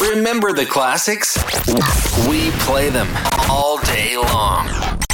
Remember 0.00 0.54
the 0.54 0.64
classics? 0.64 1.36
We 2.26 2.50
play 2.62 2.88
them 2.88 3.06
all 3.50 3.78
day 3.82 4.16
long. 4.16 4.66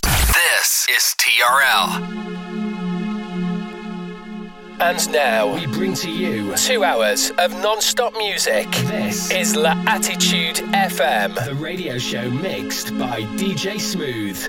This 0.05 0.87
is 0.89 1.15
TRL. 1.19 2.37
And 4.79 5.11
now 5.11 5.53
we 5.53 5.67
bring 5.67 5.95
to 5.95 6.11
you 6.11 6.55
two 6.55 6.85
hours 6.85 7.33
of 7.33 7.51
non-stop 7.61 8.17
music. 8.17 8.71
This 8.87 9.33
is 9.33 9.57
La 9.57 9.73
Attitude 9.89 10.57
FM, 10.57 11.45
the 11.45 11.55
radio 11.57 11.99
show 11.99 12.31
mixed 12.31 12.97
by 12.97 13.23
DJ 13.37 13.81
Smooth. 13.81 14.49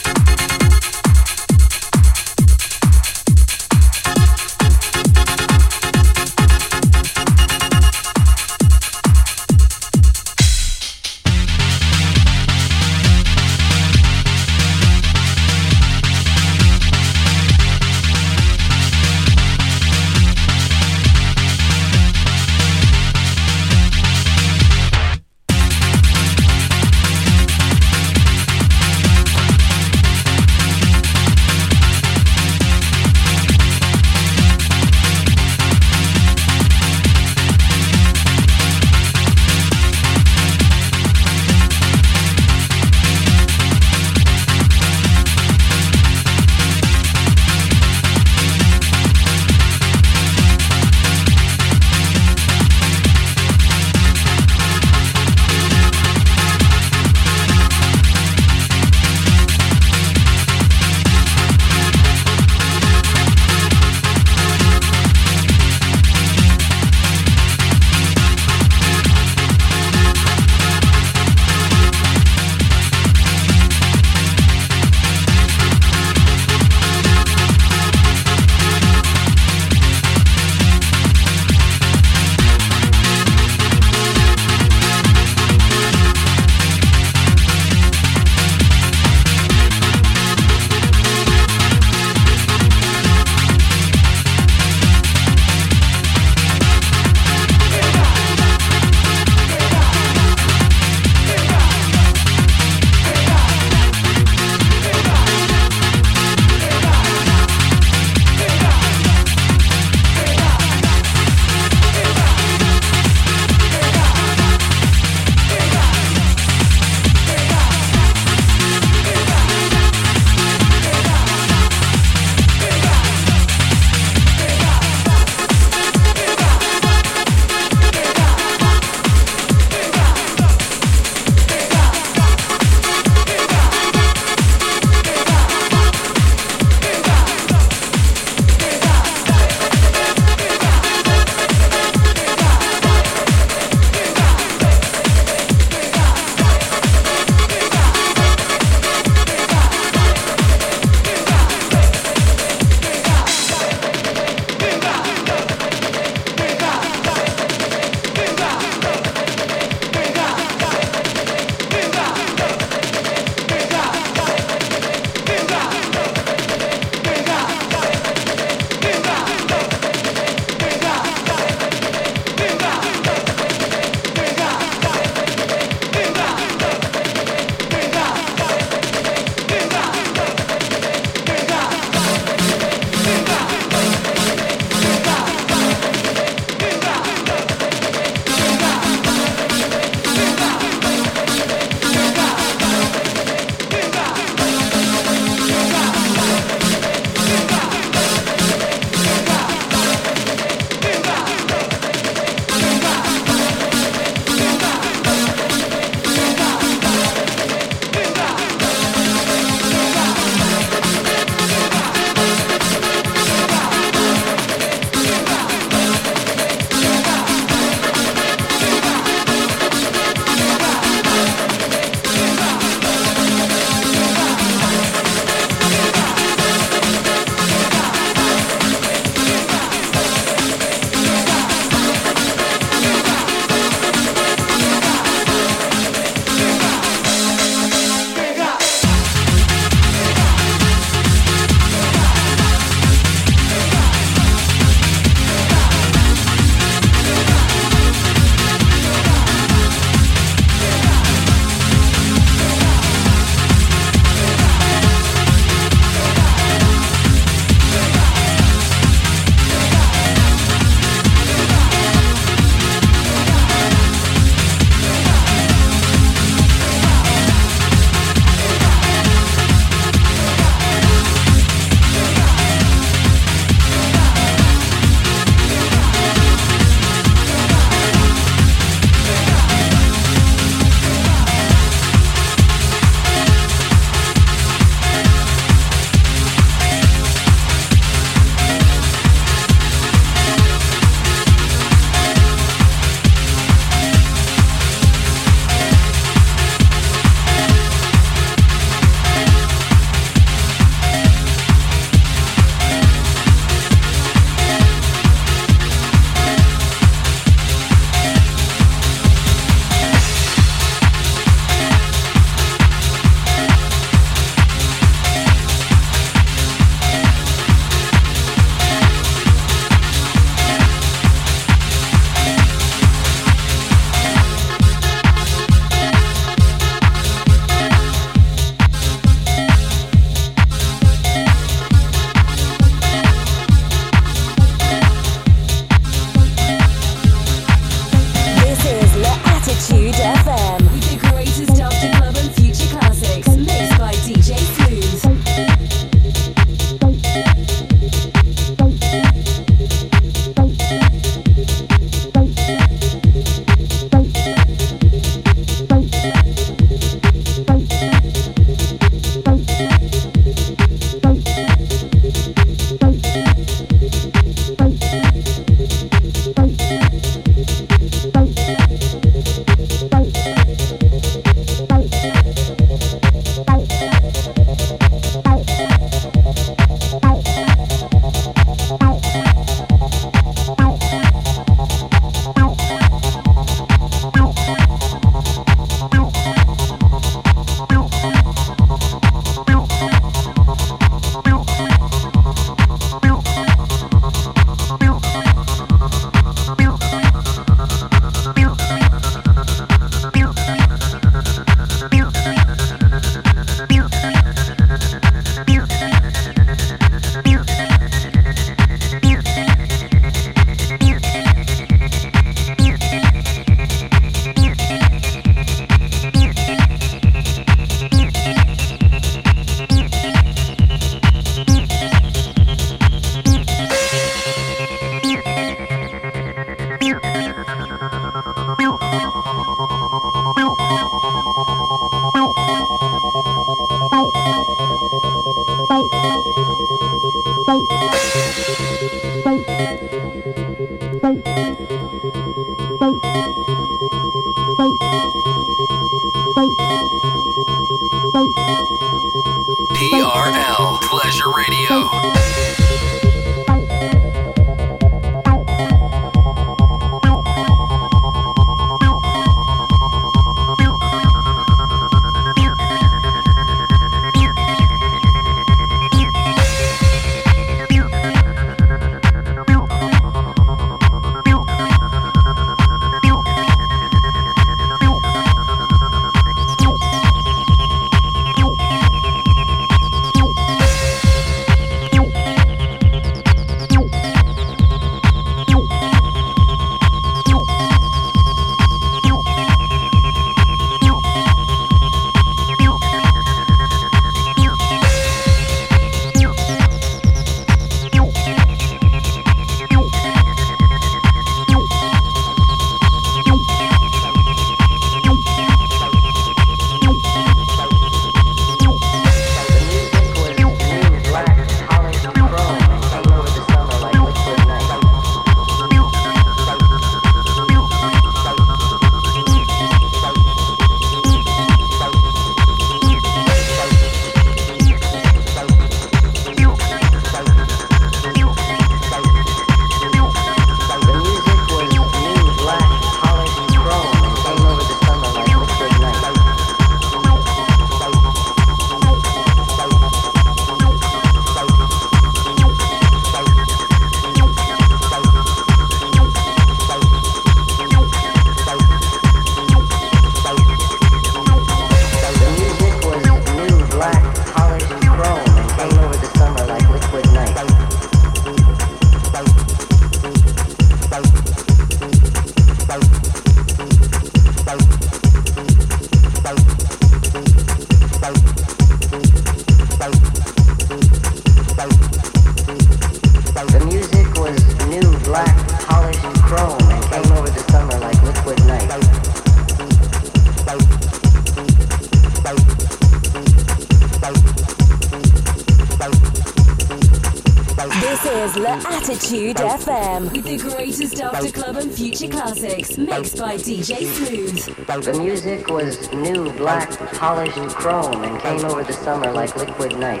Black, 596.48 596.70
polished 596.94 597.36
chrome 597.54 598.04
and 598.04 598.20
came 598.22 598.42
over 598.46 598.64
the 598.64 598.72
summer 598.72 599.12
like 599.12 599.36
liquid 599.36 599.78
night. 599.78 600.00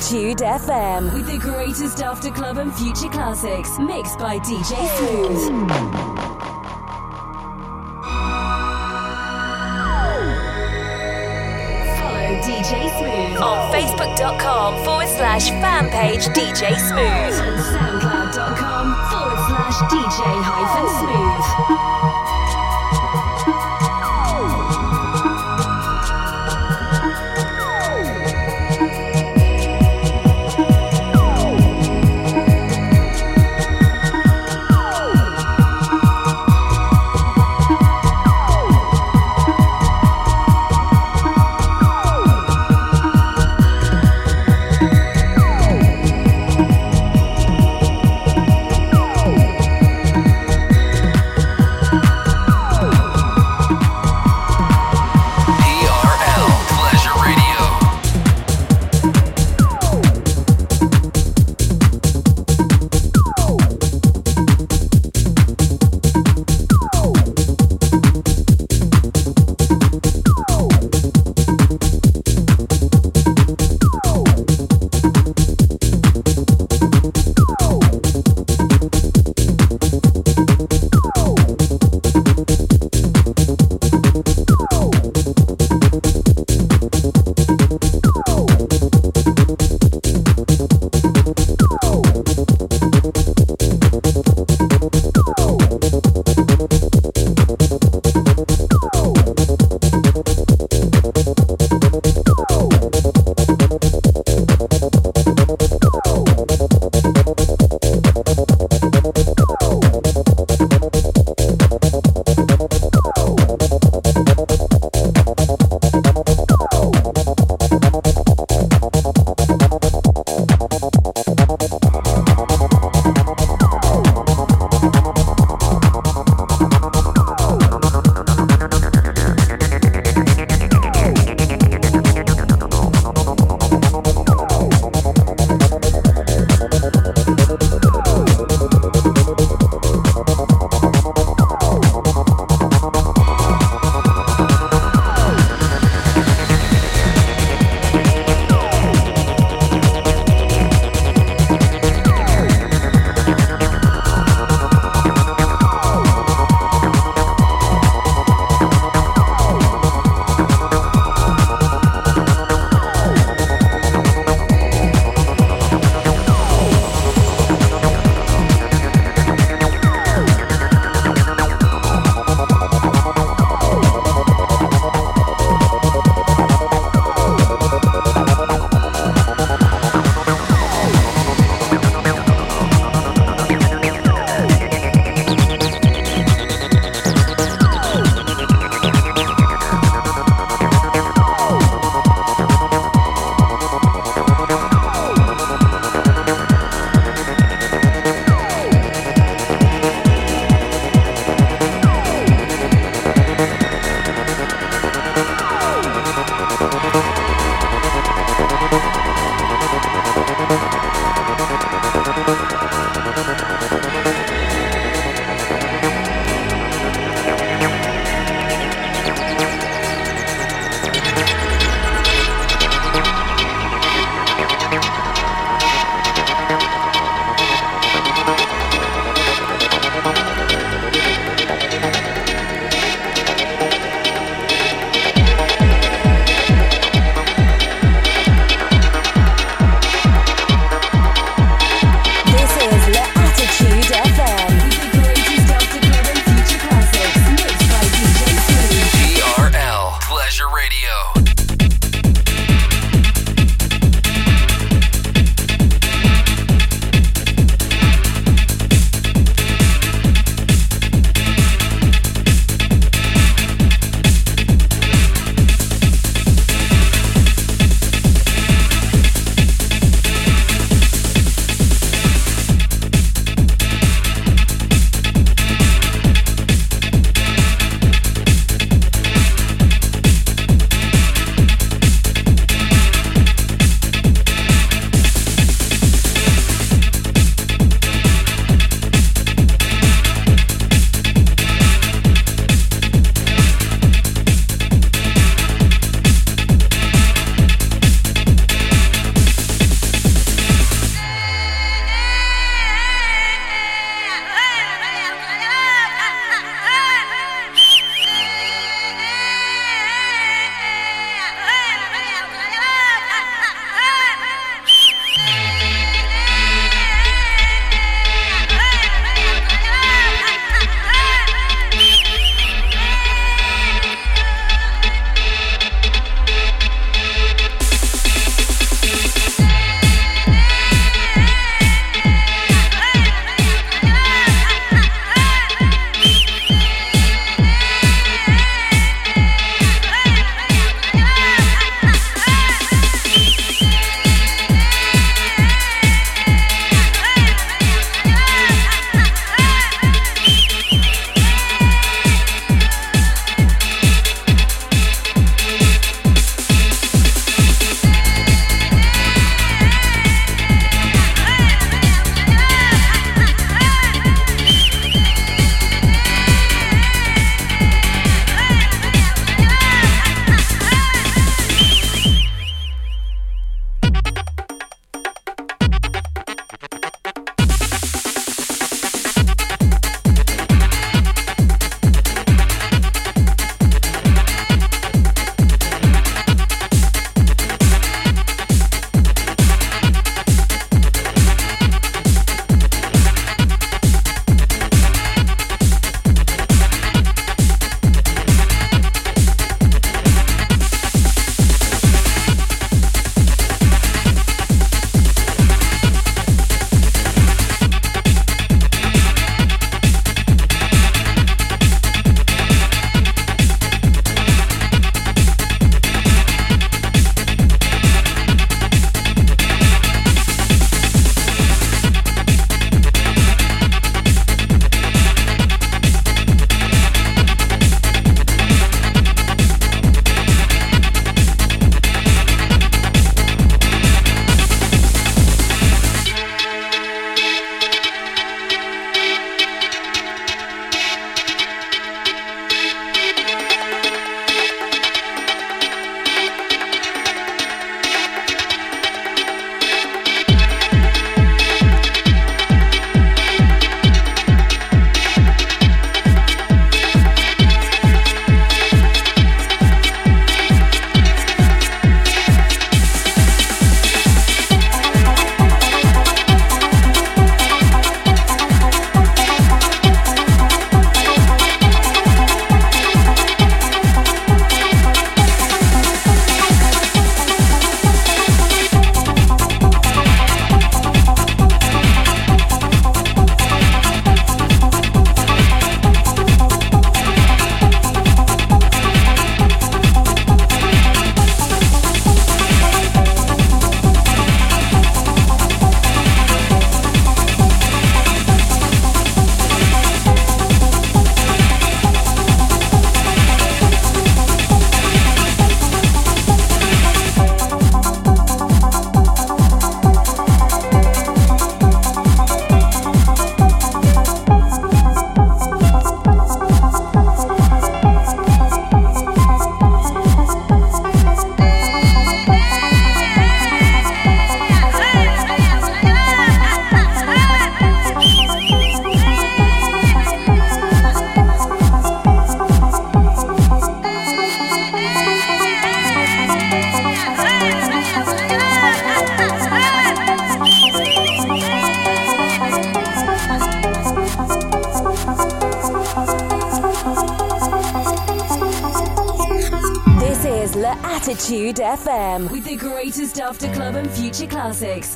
Attitude 0.00 0.38
FM. 0.38 1.10
With 1.14 1.26
the 1.26 1.38
greatest 1.38 2.02
after 2.02 2.30
club 2.30 2.58
and 2.58 2.70
future 2.74 3.08
classics, 3.08 3.78
mixed 3.78 4.18
by 4.18 4.38
DJ 4.40 4.76
Smooth. 4.98 6.46
Follow 11.98 12.30
DJ 12.44 12.70
Smooth 12.98 13.40
On 13.40 13.58
Facebook.com 13.72 14.84
forward 14.84 15.08
slash 15.08 15.48
fan 15.62 15.88
page 15.90 16.26
DJ 16.36 16.76
Smooth. 16.76 17.36
and 17.46 17.58
SoundCloud.com 17.72 18.86
forward 19.10 19.40
slash 19.48 19.78
DJ 19.92 20.20
hyphen 20.48 20.75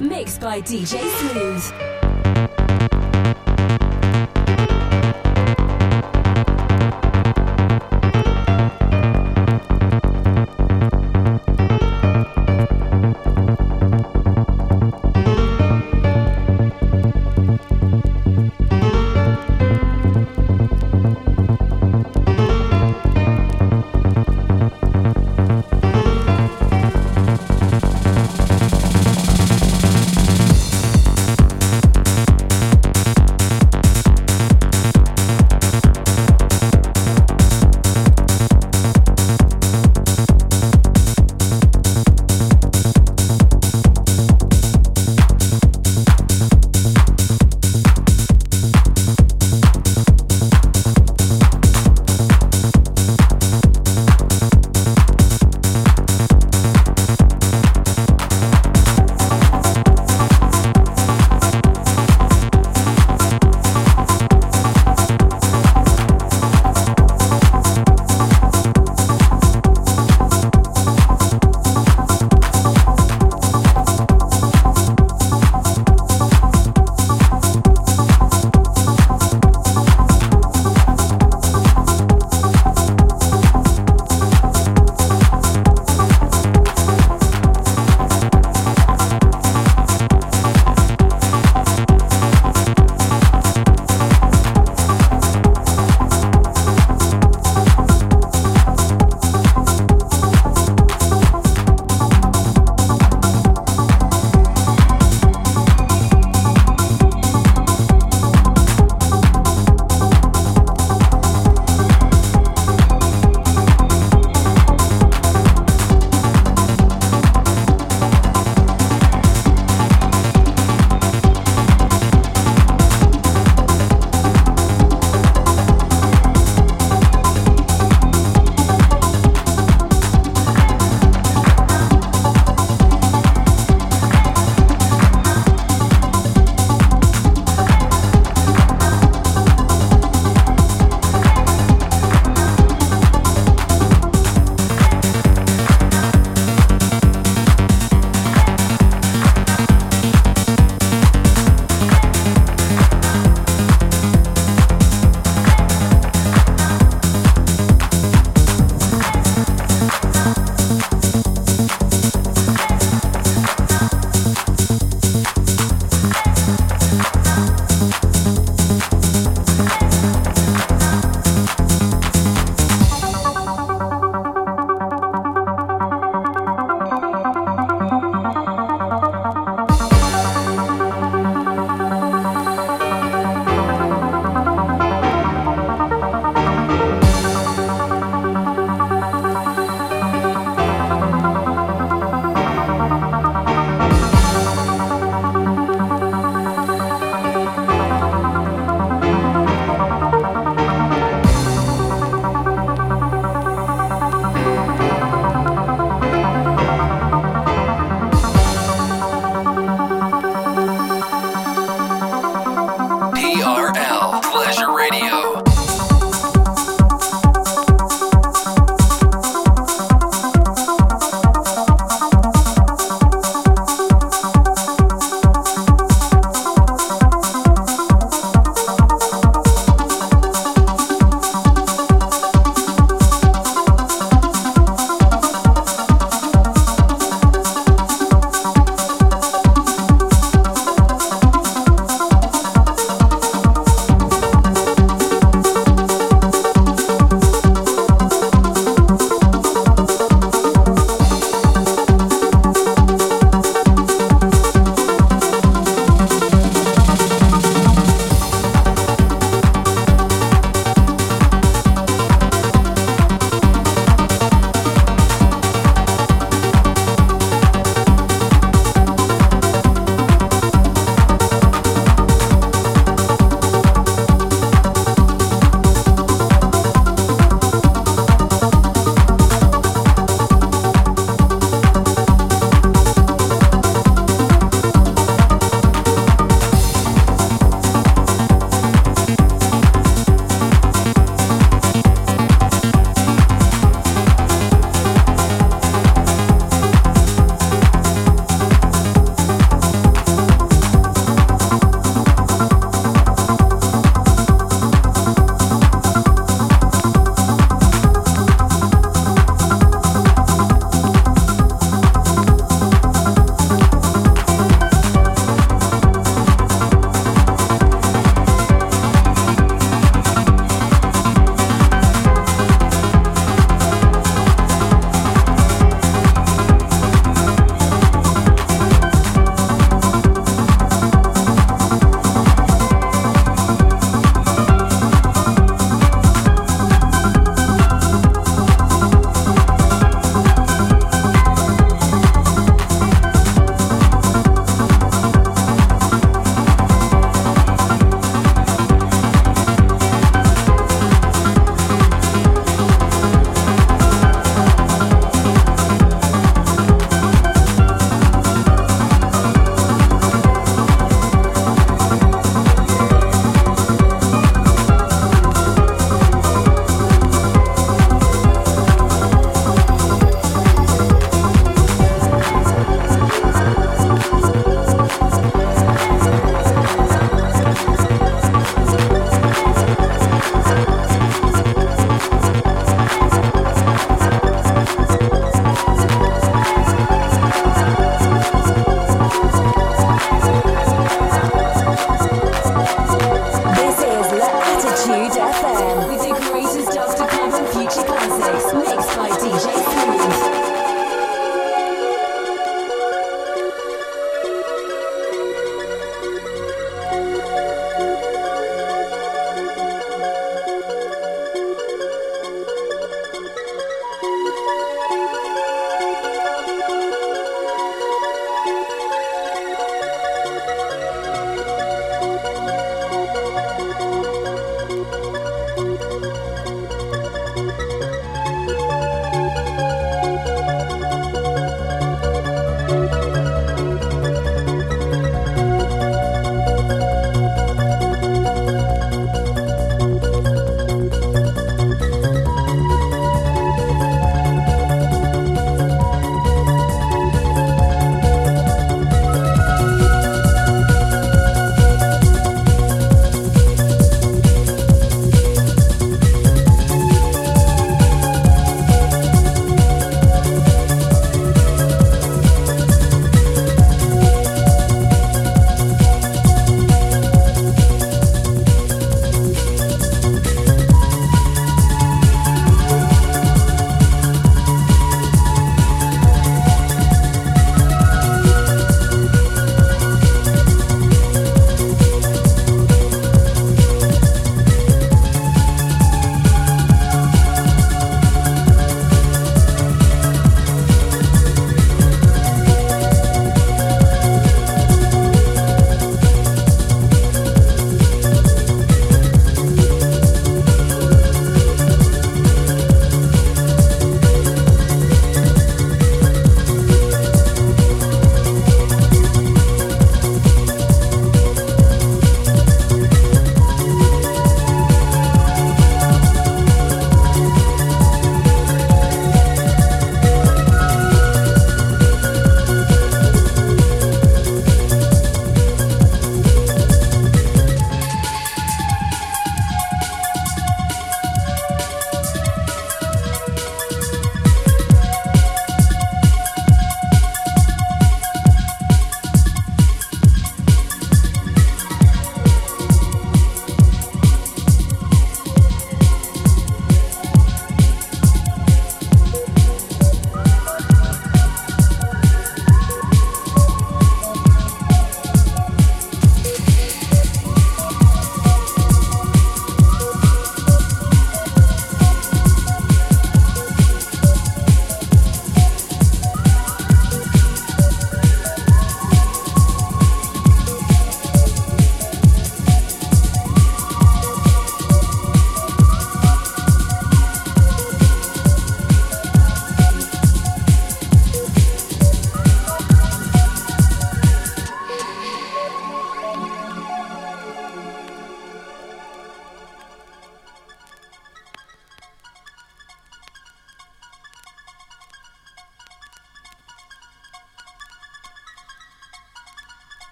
Mixed 0.00 0.40
by 0.40 0.62
DJ 0.62 0.99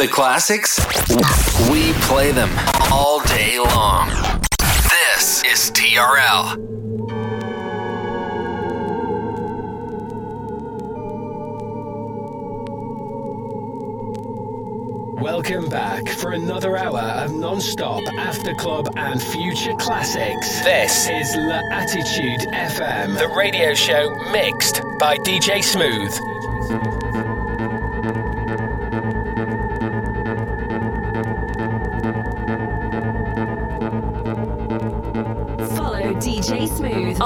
The 0.00 0.08
classics? 0.08 0.80
We 1.70 1.92
play 2.08 2.32
them 2.32 2.48
all 2.90 3.20
day 3.24 3.58
long. 3.58 4.08
This 4.88 5.44
is 5.44 5.70
TRL. 5.72 6.56
Welcome 15.20 15.68
back 15.68 16.08
for 16.08 16.32
another 16.32 16.78
hour 16.78 16.98
of 16.98 17.34
non-stop 17.34 18.02
after 18.16 18.54
club 18.54 18.88
and 18.96 19.20
future 19.20 19.74
classics. 19.74 20.62
This 20.64 21.10
is 21.10 21.36
La 21.36 21.60
Attitude 21.72 22.48
FM, 22.54 23.18
the 23.18 23.28
radio 23.36 23.74
show 23.74 24.08
mixed 24.32 24.80
by 24.98 25.18
DJ 25.18 25.62
Smooth. 25.62 26.29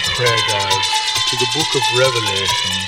prayer, 0.00 0.36
guys, 0.48 0.88
to 1.30 1.36
the 1.36 1.46
book 1.54 1.74
of 1.74 1.98
Revelation. 1.98 2.85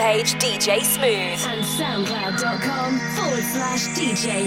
Page 0.00 0.32
DJ 0.36 0.82
Smooth. 0.82 1.40
And 1.52 1.62
soundcloud.com 1.62 2.98
forward 3.16 3.44
slash 3.44 3.88
DJ 3.88 4.46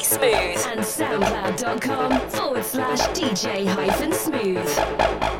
Smooth. 0.00 0.22
And 0.66 0.80
soundcloud.com 0.80 2.30
forward 2.30 2.64
slash 2.64 3.00
DJ 3.08 3.66
hyphen 3.66 4.12
smooth. 4.12 5.31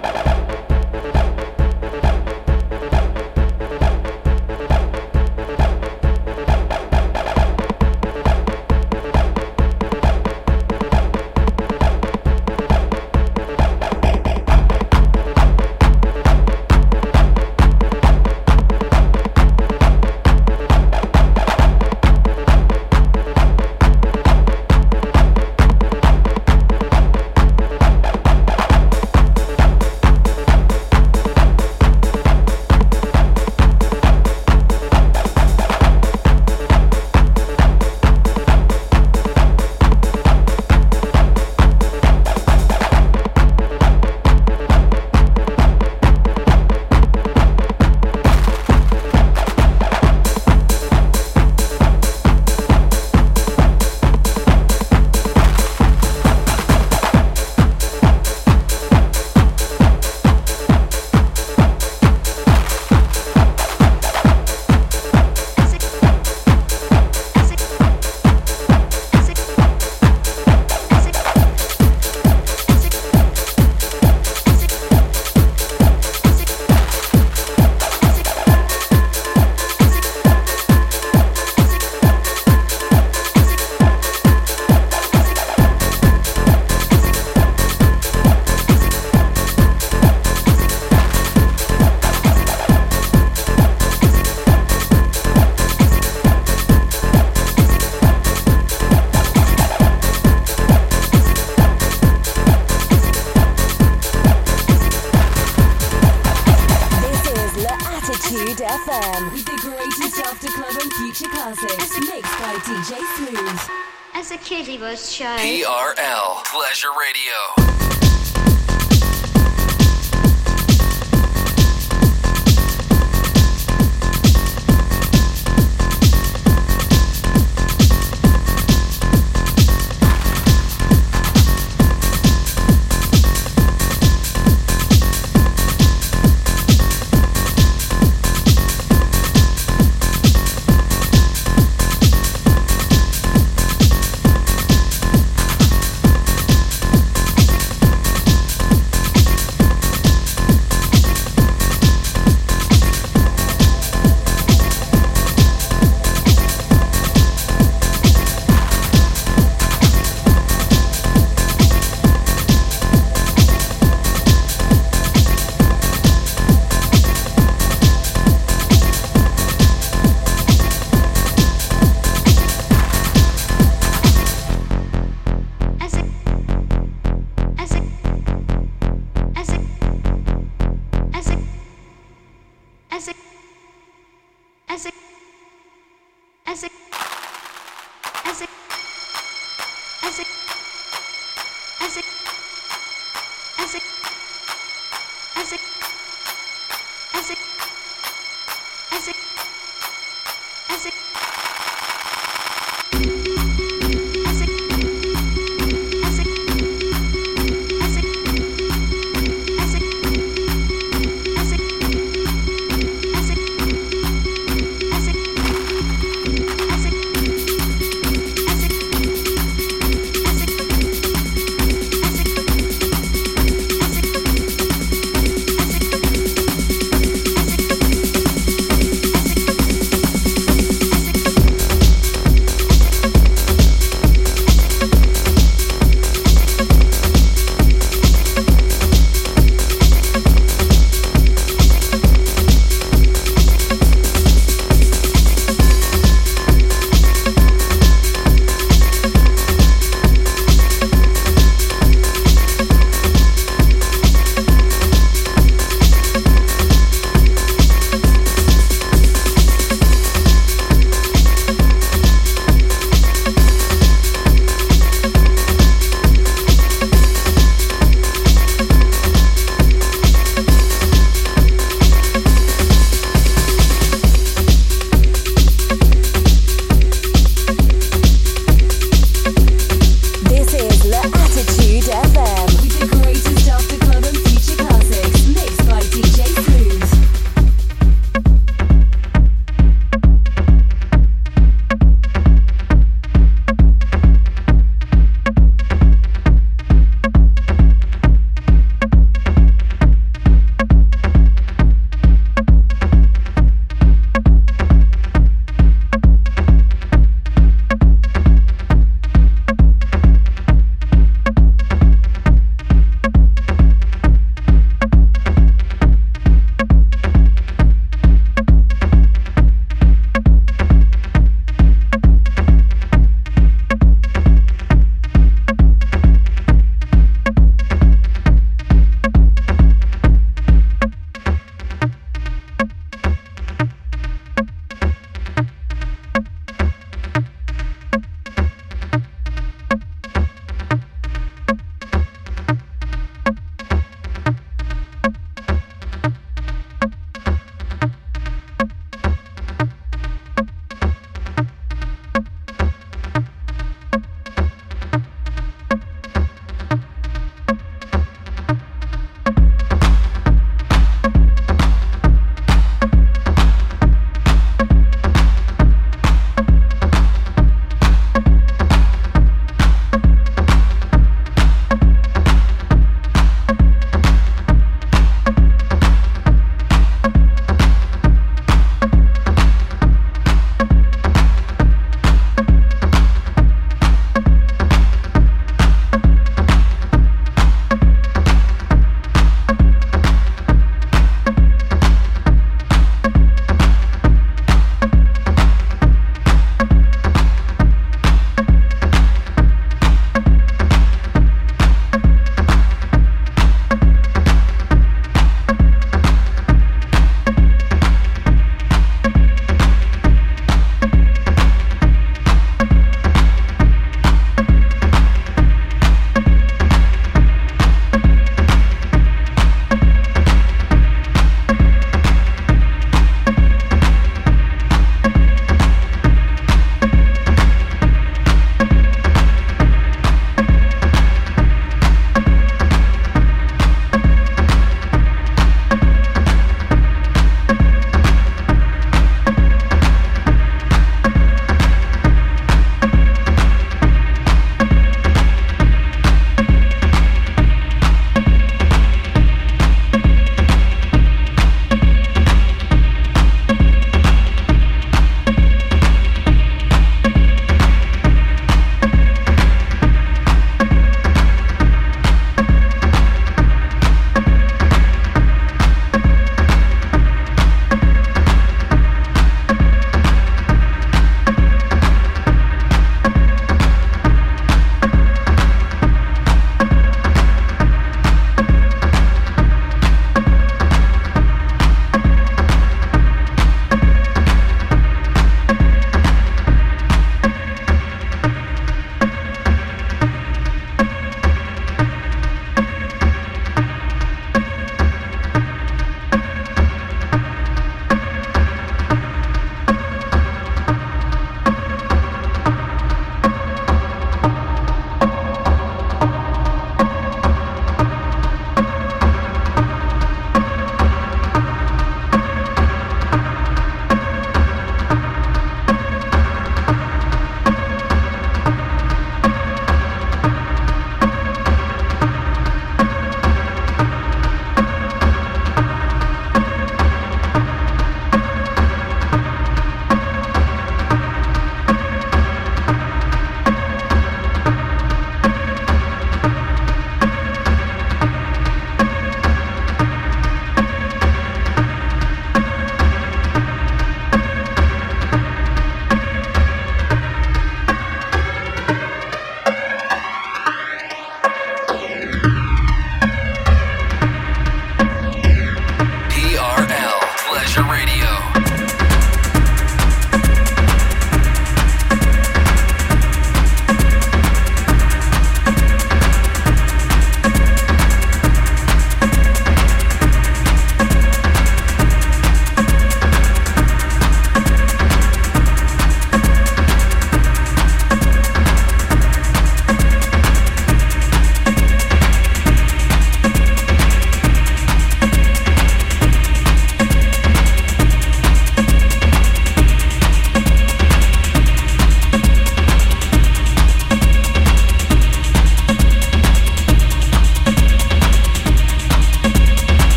TRL 115.02 116.44
Pleasure 116.44 116.88
Radio. 116.96 117.21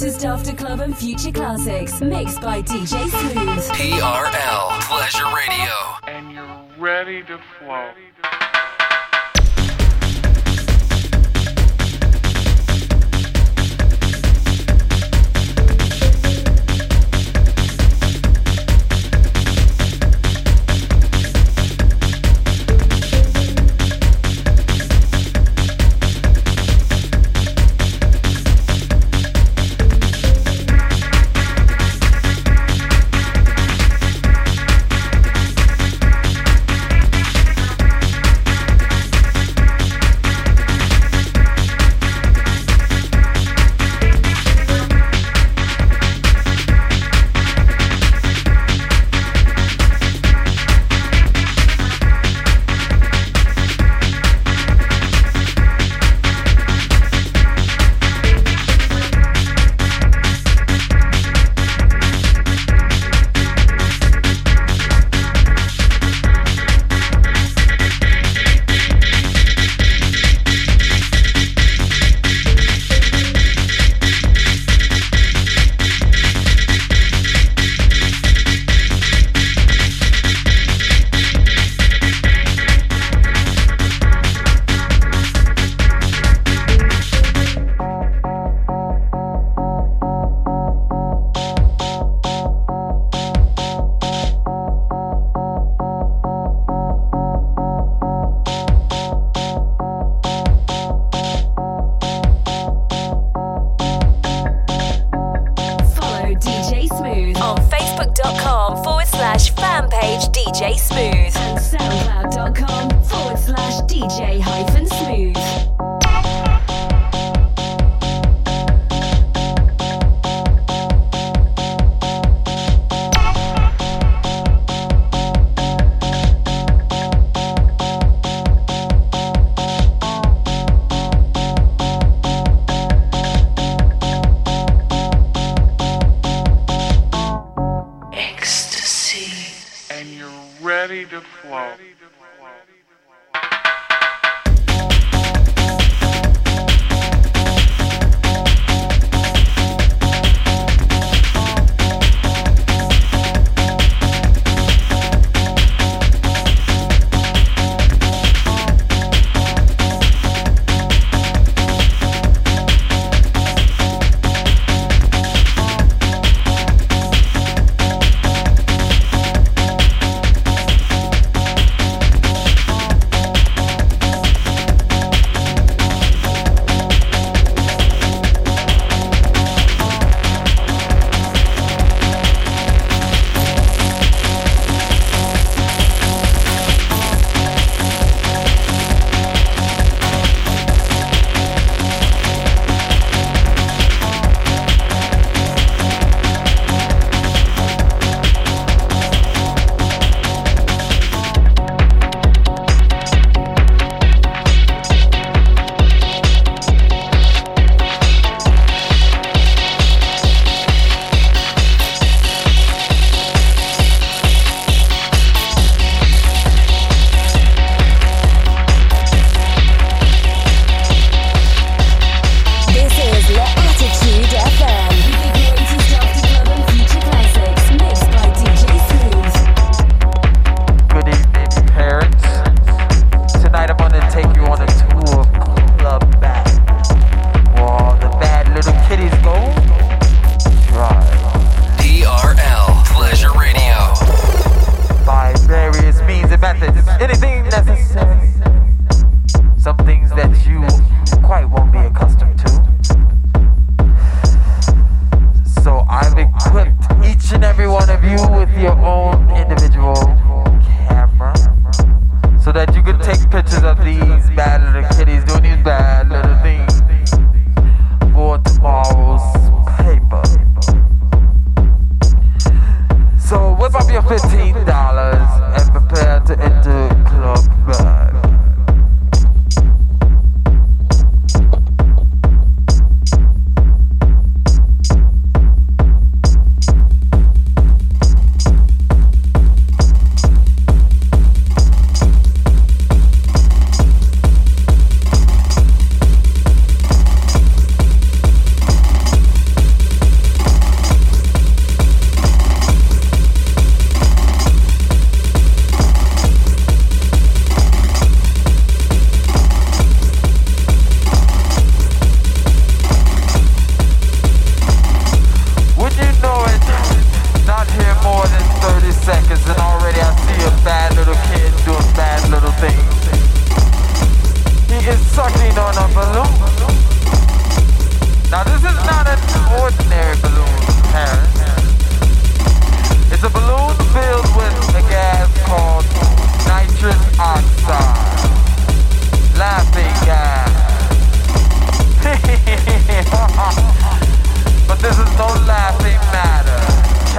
With 0.00 0.20
the 0.20 0.20
greatest 0.20 0.26
after 0.26 0.64
club 0.64 0.80
and 0.80 0.96
future 0.96 1.32
classics 1.32 2.00
mixed 2.00 2.40
by 2.40 2.62
DJ 2.62 3.08
Smooth. 3.08 3.58
TRL 3.74 4.80
Pleasure 4.82 5.26
Radio. 5.34 5.72
And 6.06 6.30
you're 6.30 6.64
ready 6.78 7.24
to 7.24 7.40
flow. 7.58 7.90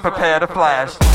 Prepare 0.00 0.40
to 0.40 0.46
flash. 0.46 1.09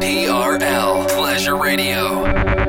TRL 0.00 1.06
Pleasure 1.08 1.56
Radio. 1.56 2.59